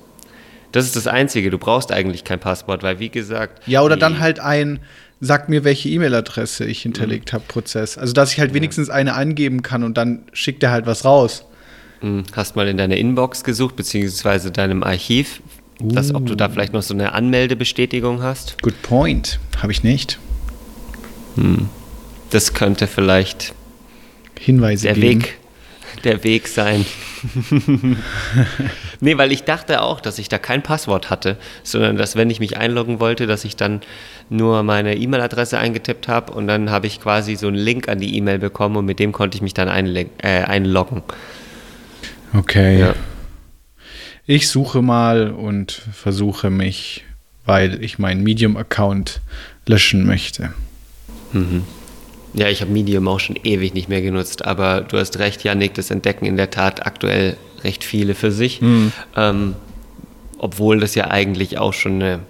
[0.72, 1.50] Das ist das Einzige.
[1.50, 3.66] Du brauchst eigentlich kein Passwort, weil wie gesagt.
[3.66, 4.78] Ja, oder dann halt ein,
[5.20, 7.34] sag mir, welche E-Mail-Adresse ich hinterlegt mhm.
[7.34, 7.98] habe, Prozess.
[7.98, 8.94] Also, dass ich halt wenigstens ja.
[8.94, 11.44] eine angeben kann und dann schickt er halt was raus.
[12.02, 12.24] Mhm.
[12.34, 15.40] Hast mal in deiner Inbox gesucht, beziehungsweise deinem Archiv,
[15.82, 15.88] uh.
[15.88, 18.60] dass, ob du da vielleicht noch so eine Anmeldebestätigung hast?
[18.62, 19.38] Good point.
[19.60, 20.18] Habe ich nicht.
[21.36, 21.68] Hm.
[22.30, 23.54] Das könnte vielleicht
[24.38, 25.22] Hinweise der geben.
[25.22, 25.40] Weg
[26.04, 26.86] der Weg sein.
[29.00, 32.40] nee, weil ich dachte auch, dass ich da kein Passwort hatte, sondern dass wenn ich
[32.40, 33.80] mich einloggen wollte, dass ich dann
[34.28, 38.16] nur meine E-Mail-Adresse eingetippt habe und dann habe ich quasi so einen Link an die
[38.16, 41.02] E-Mail bekommen und mit dem konnte ich mich dann äh, einloggen.
[42.34, 42.80] Okay.
[42.80, 42.94] Ja.
[44.26, 47.04] Ich suche mal und versuche mich,
[47.44, 49.20] weil ich meinen Medium-Account
[49.66, 50.52] löschen möchte.
[51.32, 51.64] Mhm.
[52.34, 55.74] Ja, ich habe Medium auch schon ewig nicht mehr genutzt, aber du hast recht, Janik,
[55.74, 58.60] das entdecken in der Tat aktuell recht viele für sich.
[58.60, 58.92] Mhm.
[59.16, 59.56] Ähm,
[60.38, 62.20] obwohl das ja eigentlich auch schon eine.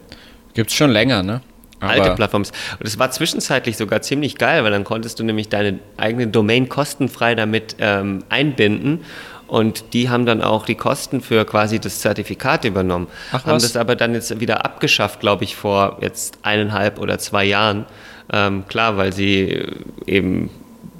[0.54, 1.42] Gibt es schon länger, ne?
[1.80, 2.54] Aber alte Plattform ist.
[2.78, 6.68] Und es war zwischenzeitlich sogar ziemlich geil, weil dann konntest du nämlich deine eigene Domain
[6.68, 9.00] kostenfrei damit ähm, einbinden
[9.50, 13.08] und die haben dann auch die Kosten für quasi das Zertifikat übernommen.
[13.32, 17.44] Ach, haben das aber dann jetzt wieder abgeschafft, glaube ich, vor jetzt eineinhalb oder zwei
[17.44, 17.84] Jahren.
[18.32, 19.66] Ähm, klar, weil sie
[20.06, 20.50] eben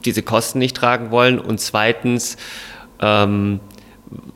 [0.04, 2.36] diese Kosten nicht tragen wollen und zweitens,
[3.00, 3.60] ähm,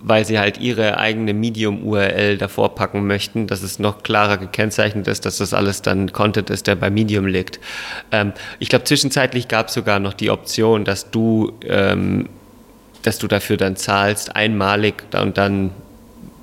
[0.00, 5.26] weil sie halt ihre eigene Medium-URL davor packen möchten, dass es noch klarer gekennzeichnet ist,
[5.26, 7.58] dass das alles dann Content ist, der bei Medium liegt.
[8.12, 12.28] Ähm, ich glaube, zwischenzeitlich gab es sogar noch die Option, dass du, ähm,
[13.04, 15.70] dass du dafür dann zahlst, einmalig und dann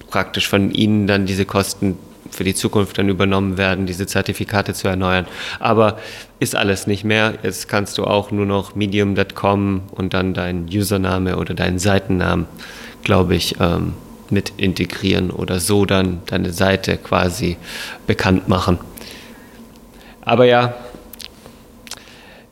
[0.09, 1.97] praktisch von ihnen dann diese Kosten
[2.29, 5.25] für die Zukunft dann übernommen werden, diese Zertifikate zu erneuern.
[5.59, 5.99] Aber
[6.39, 7.33] ist alles nicht mehr.
[7.43, 12.45] Jetzt kannst du auch nur noch medium.com und dann deinen Username oder deinen Seitennamen,
[13.03, 13.93] glaube ich, ähm,
[14.29, 17.57] mit integrieren oder so dann deine Seite quasi
[18.07, 18.79] bekannt machen.
[20.21, 20.73] Aber ja,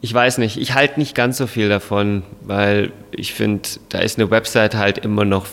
[0.01, 4.17] ich weiß nicht, ich halte nicht ganz so viel davon, weil ich finde, da ist
[4.17, 5.45] eine Website halt immer noch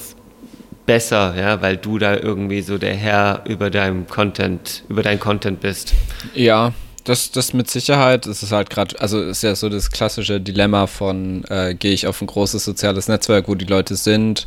[0.86, 5.60] besser, ja, weil du da irgendwie so der Herr über deinem Content, über dein Content
[5.60, 5.94] bist.
[6.34, 8.26] Ja, das, das mit Sicherheit.
[8.26, 12.06] Es ist halt gerade, also ist ja so das klassische Dilemma von, äh, gehe ich
[12.06, 14.46] auf ein großes soziales Netzwerk, wo die Leute sind,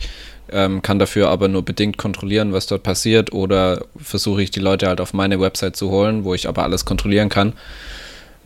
[0.50, 4.88] ähm, kann dafür aber nur bedingt kontrollieren, was dort passiert, oder versuche ich die Leute
[4.88, 7.54] halt auf meine Website zu holen, wo ich aber alles kontrollieren kann.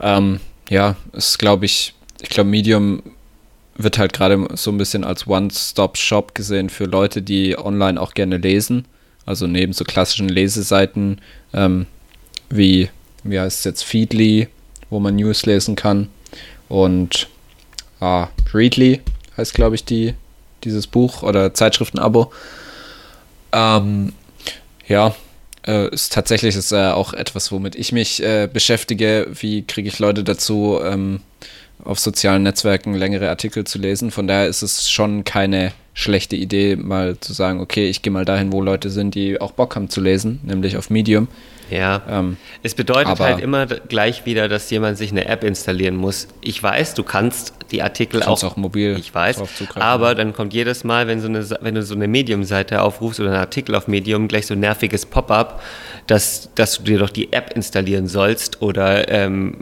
[0.00, 3.02] Ähm, ja, ist glaube ich, ich glaube Medium
[3.76, 8.36] wird halt gerade so ein bisschen als One-Stop-Shop gesehen für Leute, die online auch gerne
[8.36, 8.86] lesen.
[9.26, 11.20] Also neben so klassischen Leseseiten
[11.52, 11.86] ähm,
[12.50, 12.88] wie,
[13.24, 14.48] wie heißt es jetzt, Feedly,
[14.90, 16.08] wo man News lesen kann.
[16.68, 17.28] Und
[18.00, 19.00] ah, Readly
[19.36, 20.14] heißt, glaube ich, die,
[20.62, 22.32] dieses Buch oder Zeitschriftenabo.
[23.52, 24.12] Ähm,
[24.86, 25.14] ja,
[25.66, 29.28] äh, ist tatsächlich ist, äh, auch etwas, womit ich mich äh, beschäftige.
[29.32, 31.20] Wie kriege ich Leute dazu, ähm,
[31.82, 34.10] auf sozialen Netzwerken längere Artikel zu lesen.
[34.10, 38.24] Von daher ist es schon keine schlechte Idee, mal zu sagen, okay, ich gehe mal
[38.24, 41.28] dahin, wo Leute sind, die auch Bock haben zu lesen, nämlich auf Medium.
[41.70, 42.02] Ja.
[42.08, 46.28] Ähm, es bedeutet halt immer gleich wieder, dass jemand sich eine App installieren muss.
[46.40, 48.96] Ich weiß, du kannst die Artikel auch, auch mobil.
[48.98, 49.42] Ich weiß.
[49.76, 53.30] Aber dann kommt jedes Mal, wenn, so eine, wenn du so eine Medium-Seite aufrufst oder
[53.30, 55.62] einen Artikel auf Medium, gleich so ein nerviges Pop-up,
[56.06, 59.58] dass, dass du dir doch die App installieren sollst oder ähm,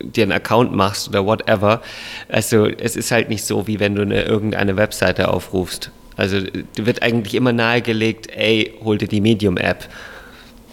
[0.00, 1.80] dir einen Account machst oder whatever.
[2.28, 5.90] Also es ist halt nicht so, wie wenn du eine, irgendeine Webseite aufrufst.
[6.16, 6.38] Also
[6.76, 9.88] wird eigentlich immer nahegelegt, ey, hol dir die Medium-App.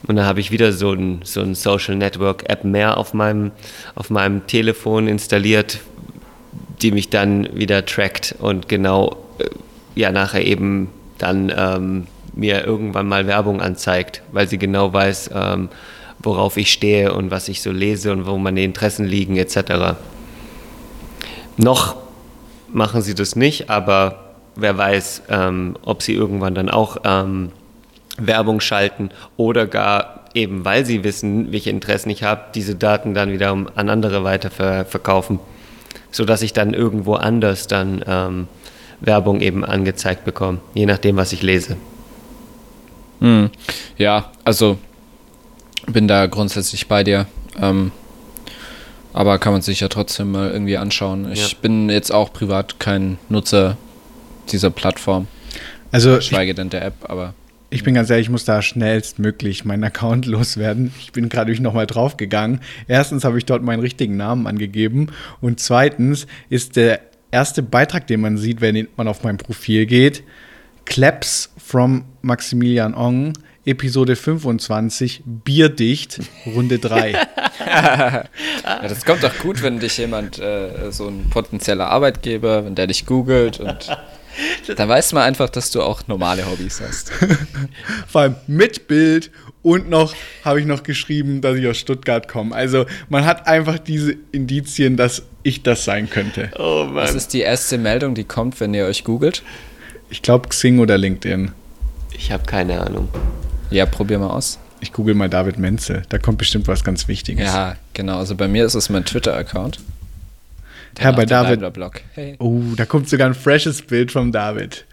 [0.08, 3.52] Und dann habe ich wieder so ein, so ein Social Network App mehr auf meinem,
[3.96, 5.80] auf meinem Telefon installiert,
[6.82, 9.46] die mich dann wieder trackt und genau äh,
[9.94, 15.70] ja nachher eben dann ähm, mir irgendwann mal Werbung anzeigt, weil sie genau weiß, ähm,
[16.20, 19.98] worauf ich stehe und was ich so lese und wo meine Interessen liegen etc.
[21.58, 21.96] Noch
[22.72, 27.52] machen sie das nicht, aber wer weiß, ähm, ob sie irgendwann dann auch ähm,
[28.28, 33.32] Werbung schalten oder gar eben, weil sie wissen, welche Interessen ich habe, diese Daten dann
[33.32, 35.40] wieder an andere weiterverkaufen,
[36.12, 38.48] sodass ich dann irgendwo anders dann ähm,
[39.02, 41.78] Werbung eben angezeigt bekomme, je nachdem, was ich lese.
[43.20, 43.50] Hm.
[43.98, 44.78] Ja, also
[45.88, 47.28] bin da grundsätzlich bei dir.
[47.60, 47.92] Ähm,
[49.14, 51.32] aber kann man sich ja trotzdem mal irgendwie anschauen.
[51.32, 51.58] Ich ja.
[51.62, 53.78] bin jetzt auch privat kein Nutzer
[54.52, 55.28] dieser Plattform.
[55.92, 57.34] Also schweige denn der App, aber
[57.72, 60.94] ich bin ganz ehrlich, ich muss da schnellstmöglich meinen Account loswerden.
[61.00, 62.60] Ich bin gerade nochmal draufgegangen.
[62.88, 65.08] Erstens habe ich dort meinen richtigen Namen angegeben
[65.40, 67.00] und zweitens ist der
[67.32, 70.24] erste Beitrag, den man sieht, wenn man auf mein Profil geht,
[70.86, 77.12] Claps from Maximilian Ong Episode 25, Bierdicht, Runde 3.
[77.66, 78.26] ja,
[78.64, 83.06] das kommt doch gut, wenn dich jemand, äh, so ein potenzieller Arbeitgeber, wenn der dich
[83.06, 83.96] googelt und
[84.76, 87.12] dann weiß man einfach, dass du auch normale Hobbys hast.
[88.08, 89.32] Vor allem mit Bild
[89.64, 92.56] und noch habe ich noch geschrieben, dass ich aus Stuttgart komme.
[92.56, 96.52] Also man hat einfach diese Indizien, dass ich das sein könnte.
[96.58, 96.96] Oh Mann.
[96.96, 99.44] Was ist die erste Meldung, die kommt, wenn ihr euch googelt?
[100.10, 101.52] Ich glaube Xing oder LinkedIn.
[102.12, 103.10] Ich habe keine Ahnung.
[103.70, 104.60] Ja, probier mal aus.
[104.82, 106.02] Ich google mal David Menzel.
[106.10, 107.46] Da kommt bestimmt was ganz Wichtiges.
[107.46, 108.18] Ja, genau.
[108.18, 109.80] Also bei mir ist es mein Twitter-Account.
[111.00, 111.74] Ja, bei David.
[111.74, 112.02] Blog.
[112.14, 112.36] Hey.
[112.40, 114.86] Oh, da kommt sogar ein freshes Bild vom David.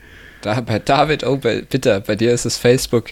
[0.42, 3.06] Da, bei David, oh, bei, bitte, bei dir ist es Facebook.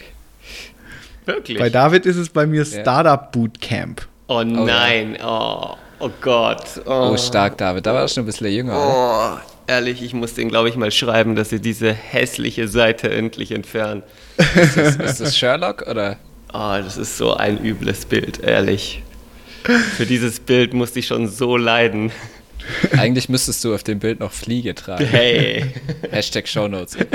[1.24, 1.58] Wirklich?
[1.58, 4.06] Bei David ist es bei mir Startup Bootcamp.
[4.28, 5.18] oh nein.
[5.24, 6.64] Oh, oh Gott.
[6.86, 7.84] Oh, Oh, stark, David.
[7.84, 8.72] Da war er schon ein bisschen jünger.
[8.74, 9.38] oder?
[9.42, 9.52] oh.
[9.68, 14.04] Ehrlich, ich muss den, glaube ich, mal schreiben, dass sie diese hässliche Seite endlich entfernen.
[14.36, 16.18] Ist, das, ist das Sherlock oder?
[16.52, 19.02] Oh, das ist so ein übles Bild, ehrlich.
[19.96, 22.12] Für dieses Bild musste ich schon so leiden.
[22.96, 25.04] Eigentlich müsstest du auf dem Bild noch Fliege tragen.
[25.04, 25.64] Hey.
[26.10, 26.96] Hashtag Shownotes.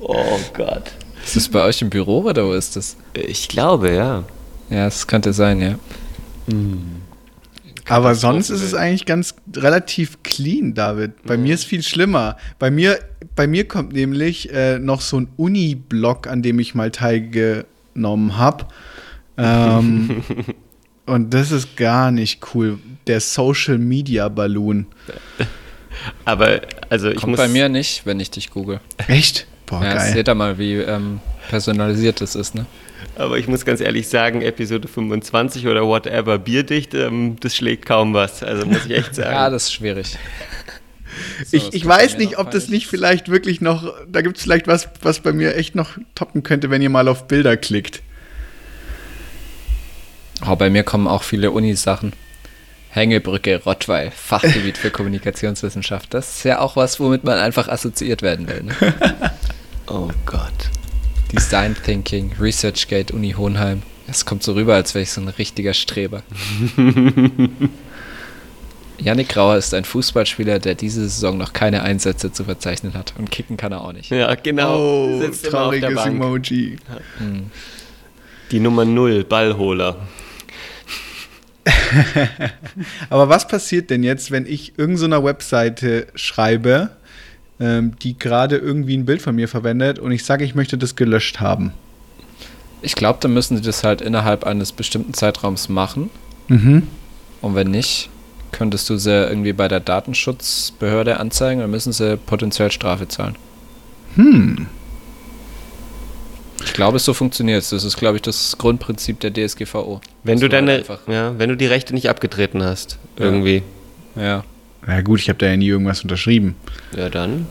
[0.00, 0.92] Oh Gott.
[1.24, 2.96] Ist das bei euch im Büro oder wo ist das?
[3.14, 4.24] Ich glaube, ja.
[4.70, 5.78] Ja, es könnte sein, ja.
[7.88, 11.22] Aber sonst ist es eigentlich ganz relativ clean, David.
[11.24, 12.36] Bei mir ist viel schlimmer.
[12.58, 12.98] Bei mir,
[13.34, 18.66] bei mir kommt nämlich äh, noch so ein Uni-Blog, an dem ich mal teilgenommen habe.
[19.38, 20.22] Ähm,
[21.08, 22.78] und das ist gar nicht cool.
[23.06, 24.86] Der Social Media Balloon.
[26.24, 27.38] Aber, also ich Kommt muss.
[27.38, 28.80] bei mir nicht, wenn ich dich google.
[29.08, 29.46] Echt?
[29.66, 30.12] Boah, ja, geil.
[30.12, 32.66] seht ihr mal, wie ähm, personalisiert das ist, ne?
[33.16, 38.14] Aber ich muss ganz ehrlich sagen, Episode 25 oder whatever, Bierdicht, ähm, das schlägt kaum
[38.14, 38.42] was.
[38.42, 39.32] Also muss ich echt sagen.
[39.32, 40.16] Ja, das ist schwierig.
[41.44, 44.68] So, ich ich weiß nicht, ob das nicht vielleicht wirklich noch, da gibt es vielleicht
[44.68, 48.02] was, was bei mir echt noch toppen könnte, wenn ihr mal auf Bilder klickt.
[50.46, 52.12] Oh, bei mir kommen auch viele Uni-Sachen.
[52.90, 56.14] Hängebrücke, Rottweil, Fachgebiet für Kommunikationswissenschaft.
[56.14, 58.62] Das ist ja auch was, womit man einfach assoziiert werden will.
[58.62, 58.74] Ne?
[59.88, 60.70] oh Gott.
[61.32, 63.82] Design Thinking, ResearchGate, Uni Hohenheim.
[64.06, 66.22] Es kommt so rüber, als wäre ich so ein richtiger Streber.
[68.98, 73.12] Yannick Grauer ist ein Fußballspieler, der diese Saison noch keine Einsätze zu verzeichnen hat.
[73.18, 74.10] Und kicken kann er auch nicht.
[74.10, 74.78] Ja, genau.
[74.78, 76.06] Oh, trauriges.
[76.06, 76.78] Emoji.
[78.50, 80.08] Die Nummer 0, Ballholer.
[83.10, 86.90] Aber was passiert denn jetzt, wenn ich irgendeiner Webseite schreibe,
[87.60, 90.96] ähm, die gerade irgendwie ein Bild von mir verwendet und ich sage, ich möchte das
[90.96, 91.72] gelöscht haben?
[92.80, 96.10] Ich glaube, dann müssen sie das halt innerhalb eines bestimmten Zeitraums machen.
[96.48, 96.84] Mhm.
[97.40, 98.08] Und wenn nicht,
[98.52, 103.36] könntest du sie irgendwie bei der Datenschutzbehörde anzeigen, dann müssen sie potenziell Strafe zahlen.
[104.14, 104.66] Hm.
[106.64, 107.70] Ich glaube, so funktioniert es.
[107.70, 110.00] Das ist, glaube ich, das Grundprinzip der DSGVO.
[110.24, 113.26] Wenn du halt deine, einfach- ja, wenn du die Rechte nicht abgetreten hast, Ja.
[113.26, 113.62] irgendwie.
[114.16, 114.44] Ja.
[114.86, 116.56] Na gut, ich habe da ja nie irgendwas unterschrieben.
[116.96, 117.46] Ja, dann.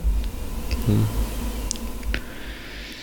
[0.87, 1.05] Hm.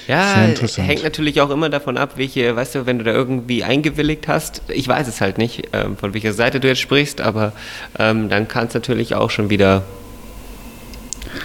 [0.07, 0.87] Ja, interessant.
[0.87, 4.61] hängt natürlich auch immer davon ab, welche, weißt du, wenn du da irgendwie eingewilligt hast,
[4.69, 7.53] ich weiß es halt nicht, ähm, von welcher Seite du jetzt sprichst, aber
[7.99, 9.83] ähm, dann kann es natürlich auch schon wieder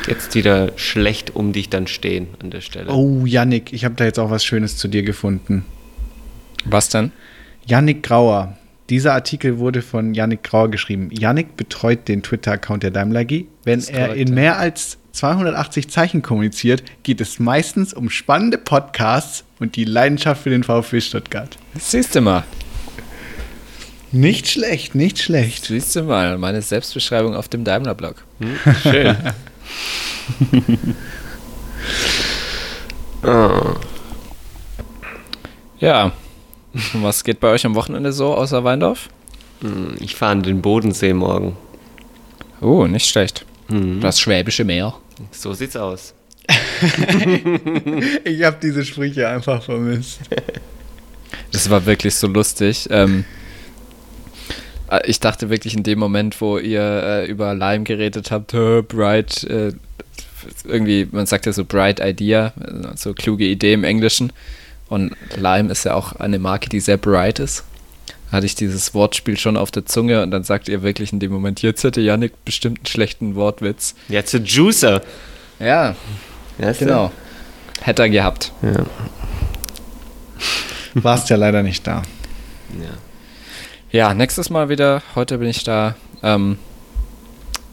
[0.09, 2.91] jetzt wieder schlecht um dich dann stehen an der Stelle.
[2.91, 5.65] Oh, Yannick, ich habe da jetzt auch was Schönes zu dir gefunden.
[6.65, 7.11] Was denn?
[7.65, 8.57] Yannick Grauer.
[8.89, 11.09] Dieser Artikel wurde von Yannick Grauer geschrieben.
[11.11, 13.45] Yannick betreut den Twitter-Account der Daimler G.
[13.63, 19.43] Wenn er korrekt, in mehr als 280 Zeichen kommuniziert, geht es meistens um spannende Podcasts
[19.59, 21.57] und die Leidenschaft für den VfB Stuttgart.
[21.77, 22.43] Siehst du mal.
[24.11, 25.65] Nicht schlecht, nicht schlecht.
[25.65, 28.25] Siehst du mal, meine Selbstbeschreibung auf dem Daimler-Blog.
[28.81, 29.15] Schön.
[33.23, 33.75] oh.
[35.79, 36.11] Ja.
[36.93, 39.07] Und was geht bei euch am Wochenende so außer Weindorf?
[39.61, 41.55] Hm, Ich fahre an den Bodensee morgen.
[42.61, 43.45] Oh, nicht schlecht.
[43.69, 44.01] Mhm.
[44.01, 44.93] Das Schwäbische Meer.
[45.31, 46.13] So sieht's aus.
[48.23, 50.19] Ich habe diese Sprüche einfach vermisst.
[51.51, 52.87] Das war wirklich so lustig.
[52.89, 53.38] Ähm, äh,
[55.05, 59.43] ich dachte wirklich in dem Moment, wo ihr äh, über Lime geredet habt, "Hä, Bright,
[59.43, 59.73] äh,
[60.63, 64.31] irgendwie, man sagt ja so Bright Idea, äh, so kluge Idee im Englischen.
[64.87, 67.63] Und Lime ist ja auch eine Marke, die sehr bright ist.
[68.31, 71.31] Hatte ich dieses Wortspiel schon auf der Zunge und dann sagt ihr wirklich in dem
[71.31, 73.95] Moment, jetzt hätte Yannick bestimmt einen schlechten Wortwitz.
[74.07, 75.01] Jetzt der Juicer.
[75.59, 75.95] Ja,
[76.59, 76.73] du?
[76.79, 77.11] genau.
[77.81, 78.51] Hätte er gehabt.
[78.61, 78.85] Ja.
[80.95, 82.01] Warst ja leider nicht da.
[82.79, 82.89] ja.
[83.91, 85.01] Ja, nächstes Mal wieder.
[85.15, 85.95] Heute bin ich da.
[86.21, 86.59] Ähm,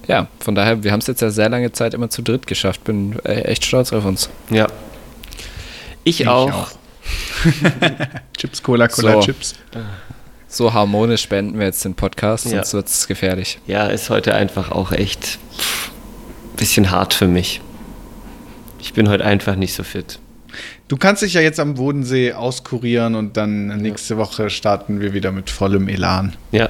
[0.08, 2.84] ja, von daher, wir haben es jetzt ja sehr lange Zeit immer zu dritt geschafft.
[2.84, 4.30] Bin äh, echt stolz auf uns.
[4.48, 4.66] Ja.
[6.04, 6.50] Ich, ich auch.
[6.50, 6.70] auch.
[8.36, 9.20] Chips, Cola, Cola, so.
[9.20, 9.54] Chips.
[10.48, 12.78] So harmonisch beenden wir jetzt den Podcast, sonst ja.
[12.78, 13.58] wird es gefährlich.
[13.66, 17.60] Ja, ist heute einfach auch echt ein bisschen hart für mich.
[18.78, 20.18] Ich bin heute einfach nicht so fit.
[20.88, 24.20] Du kannst dich ja jetzt am Bodensee auskurieren und dann nächste ja.
[24.20, 26.36] Woche starten wir wieder mit vollem Elan.
[26.52, 26.68] Ja.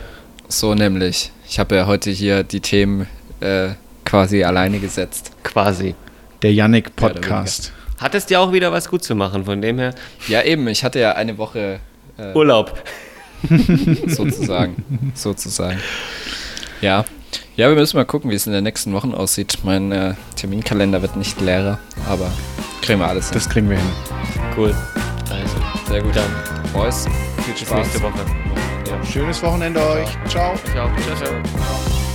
[0.48, 1.33] So nämlich.
[1.46, 3.07] Ich habe ja heute hier die Themen
[3.40, 3.70] äh,
[4.07, 5.33] quasi alleine gesetzt.
[5.42, 5.94] Quasi.
[6.40, 7.72] Der Yannick Podcast.
[7.98, 9.94] Hat es dir auch wieder was gut zu machen, von dem her?
[10.29, 10.66] Ja, eben.
[10.68, 11.81] Ich hatte ja eine Woche
[12.16, 12.83] äh, Urlaub.
[14.07, 15.12] sozusagen.
[15.14, 15.79] sozusagen.
[16.81, 17.05] Ja.
[17.57, 19.59] Ja, wir müssen mal gucken, wie es in den nächsten Wochen aussieht.
[19.62, 22.31] Mein äh, Terminkalender wird nicht leerer, aber
[22.82, 23.34] kriegen wir alles hin.
[23.34, 23.92] Das kriegen wir hin.
[24.56, 24.74] Cool.
[25.30, 25.56] Also,
[25.88, 26.14] sehr gut.
[26.16, 26.24] Dann,
[26.72, 27.06] Boys,
[27.44, 27.68] viel Spaß.
[27.68, 28.24] Bis nächste Woche.
[28.88, 29.04] Ja.
[29.04, 30.08] Schönes Wochenende euch.
[30.28, 30.54] Ciao.
[30.72, 30.88] Ciao.
[31.04, 32.05] Ciao, ciao.